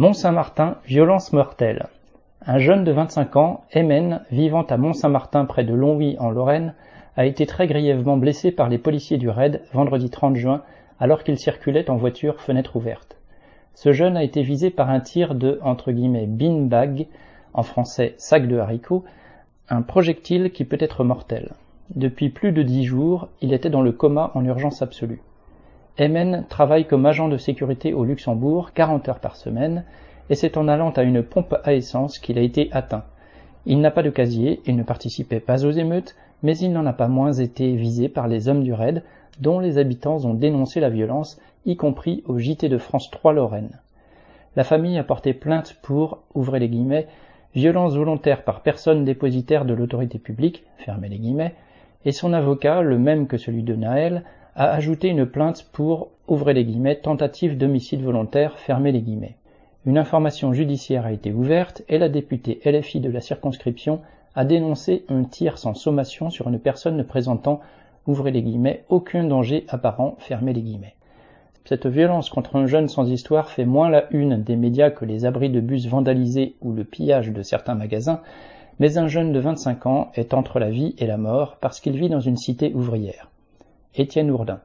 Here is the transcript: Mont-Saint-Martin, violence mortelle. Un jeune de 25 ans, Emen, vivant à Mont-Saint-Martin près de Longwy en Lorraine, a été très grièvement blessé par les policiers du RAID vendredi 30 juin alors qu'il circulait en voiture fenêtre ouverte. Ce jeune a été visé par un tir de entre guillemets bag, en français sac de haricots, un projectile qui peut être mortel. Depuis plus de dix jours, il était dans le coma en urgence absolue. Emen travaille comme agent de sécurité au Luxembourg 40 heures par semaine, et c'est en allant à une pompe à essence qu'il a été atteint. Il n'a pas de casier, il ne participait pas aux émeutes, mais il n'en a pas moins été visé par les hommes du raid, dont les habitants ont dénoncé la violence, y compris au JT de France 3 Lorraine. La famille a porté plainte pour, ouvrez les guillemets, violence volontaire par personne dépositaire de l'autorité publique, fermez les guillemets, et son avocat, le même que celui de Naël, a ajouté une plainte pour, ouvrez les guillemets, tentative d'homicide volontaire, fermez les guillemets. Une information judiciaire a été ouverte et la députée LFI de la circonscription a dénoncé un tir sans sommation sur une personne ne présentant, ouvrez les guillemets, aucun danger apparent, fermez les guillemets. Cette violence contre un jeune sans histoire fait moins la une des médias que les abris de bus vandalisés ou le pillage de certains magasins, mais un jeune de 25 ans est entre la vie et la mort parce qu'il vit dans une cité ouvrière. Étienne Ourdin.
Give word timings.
Mont-Saint-Martin, 0.00 0.76
violence 0.86 1.32
mortelle. 1.32 1.88
Un 2.46 2.58
jeune 2.58 2.84
de 2.84 2.92
25 2.92 3.34
ans, 3.34 3.64
Emen, 3.72 4.20
vivant 4.30 4.62
à 4.62 4.76
Mont-Saint-Martin 4.76 5.44
près 5.44 5.64
de 5.64 5.74
Longwy 5.74 6.16
en 6.20 6.30
Lorraine, 6.30 6.74
a 7.16 7.26
été 7.26 7.46
très 7.46 7.66
grièvement 7.66 8.16
blessé 8.16 8.52
par 8.52 8.68
les 8.68 8.78
policiers 8.78 9.18
du 9.18 9.28
RAID 9.28 9.60
vendredi 9.72 10.08
30 10.08 10.36
juin 10.36 10.62
alors 11.00 11.24
qu'il 11.24 11.36
circulait 11.36 11.90
en 11.90 11.96
voiture 11.96 12.40
fenêtre 12.40 12.76
ouverte. 12.76 13.16
Ce 13.74 13.90
jeune 13.90 14.16
a 14.16 14.22
été 14.22 14.42
visé 14.42 14.70
par 14.70 14.88
un 14.88 15.00
tir 15.00 15.34
de 15.34 15.58
entre 15.64 15.90
guillemets 15.90 16.28
bag, 16.28 17.08
en 17.52 17.64
français 17.64 18.14
sac 18.18 18.46
de 18.46 18.56
haricots, 18.56 19.04
un 19.68 19.82
projectile 19.82 20.52
qui 20.52 20.64
peut 20.64 20.78
être 20.78 21.02
mortel. 21.02 21.54
Depuis 21.96 22.28
plus 22.28 22.52
de 22.52 22.62
dix 22.62 22.84
jours, 22.84 23.26
il 23.42 23.52
était 23.52 23.68
dans 23.68 23.82
le 23.82 23.90
coma 23.90 24.30
en 24.34 24.44
urgence 24.44 24.80
absolue. 24.80 25.22
Emen 25.98 26.44
travaille 26.48 26.86
comme 26.86 27.06
agent 27.06 27.28
de 27.28 27.38
sécurité 27.38 27.92
au 27.92 28.04
Luxembourg 28.04 28.72
40 28.72 29.08
heures 29.08 29.18
par 29.18 29.34
semaine, 29.34 29.84
et 30.30 30.36
c'est 30.36 30.56
en 30.56 30.68
allant 30.68 30.90
à 30.90 31.02
une 31.02 31.24
pompe 31.24 31.56
à 31.64 31.74
essence 31.74 32.20
qu'il 32.20 32.38
a 32.38 32.42
été 32.42 32.68
atteint. 32.70 33.02
Il 33.66 33.80
n'a 33.80 33.90
pas 33.90 34.04
de 34.04 34.10
casier, 34.10 34.60
il 34.64 34.76
ne 34.76 34.84
participait 34.84 35.40
pas 35.40 35.66
aux 35.66 35.72
émeutes, 35.72 36.14
mais 36.44 36.56
il 36.56 36.72
n'en 36.72 36.86
a 36.86 36.92
pas 36.92 37.08
moins 37.08 37.32
été 37.32 37.74
visé 37.74 38.08
par 38.08 38.28
les 38.28 38.48
hommes 38.48 38.62
du 38.62 38.72
raid, 38.72 39.02
dont 39.40 39.58
les 39.58 39.76
habitants 39.76 40.24
ont 40.24 40.34
dénoncé 40.34 40.78
la 40.78 40.88
violence, 40.88 41.40
y 41.66 41.76
compris 41.76 42.22
au 42.26 42.38
JT 42.38 42.68
de 42.68 42.78
France 42.78 43.10
3 43.10 43.32
Lorraine. 43.32 43.80
La 44.54 44.62
famille 44.62 44.98
a 44.98 45.04
porté 45.04 45.34
plainte 45.34 45.78
pour, 45.82 46.22
ouvrez 46.32 46.60
les 46.60 46.68
guillemets, 46.68 47.08
violence 47.56 47.96
volontaire 47.96 48.44
par 48.44 48.60
personne 48.60 49.04
dépositaire 49.04 49.64
de 49.64 49.74
l'autorité 49.74 50.20
publique, 50.20 50.62
fermez 50.76 51.08
les 51.08 51.18
guillemets, 51.18 51.56
et 52.04 52.12
son 52.12 52.32
avocat, 52.32 52.82
le 52.82 52.98
même 52.98 53.26
que 53.26 53.36
celui 53.36 53.64
de 53.64 53.74
Naël, 53.74 54.22
a 54.58 54.72
ajouté 54.72 55.06
une 55.06 55.24
plainte 55.24 55.68
pour, 55.70 56.08
ouvrez 56.26 56.52
les 56.52 56.64
guillemets, 56.64 56.96
tentative 56.96 57.56
d'homicide 57.56 58.02
volontaire, 58.02 58.58
fermez 58.58 58.90
les 58.90 59.02
guillemets. 59.02 59.36
Une 59.86 59.98
information 59.98 60.52
judiciaire 60.52 61.06
a 61.06 61.12
été 61.12 61.32
ouverte 61.32 61.82
et 61.88 61.96
la 61.96 62.08
députée 62.08 62.58
LFI 62.64 62.98
de 62.98 63.08
la 63.08 63.20
circonscription 63.20 64.00
a 64.34 64.44
dénoncé 64.44 65.04
un 65.10 65.22
tir 65.22 65.58
sans 65.58 65.74
sommation 65.74 66.28
sur 66.30 66.48
une 66.48 66.58
personne 66.58 66.96
ne 66.96 67.04
présentant, 67.04 67.60
ouvrez 68.08 68.32
les 68.32 68.42
guillemets, 68.42 68.82
aucun 68.88 69.22
danger 69.22 69.64
apparent, 69.68 70.16
fermez 70.18 70.52
les 70.52 70.62
guillemets. 70.62 70.96
Cette 71.64 71.86
violence 71.86 72.28
contre 72.28 72.56
un 72.56 72.66
jeune 72.66 72.88
sans 72.88 73.08
histoire 73.08 73.50
fait 73.50 73.64
moins 73.64 73.90
la 73.90 74.12
une 74.12 74.42
des 74.42 74.56
médias 74.56 74.90
que 74.90 75.04
les 75.04 75.24
abris 75.24 75.50
de 75.50 75.60
bus 75.60 75.86
vandalisés 75.86 76.56
ou 76.62 76.72
le 76.72 76.82
pillage 76.82 77.30
de 77.30 77.42
certains 77.42 77.76
magasins, 77.76 78.22
mais 78.80 78.98
un 78.98 79.06
jeune 79.06 79.32
de 79.32 79.38
25 79.38 79.86
ans 79.86 80.10
est 80.16 80.34
entre 80.34 80.58
la 80.58 80.70
vie 80.70 80.96
et 80.98 81.06
la 81.06 81.16
mort 81.16 81.58
parce 81.60 81.78
qu'il 81.78 81.96
vit 81.96 82.08
dans 82.08 82.18
une 82.18 82.36
cité 82.36 82.74
ouvrière. 82.74 83.30
Étienne 83.94 84.30
Ourdin. 84.30 84.60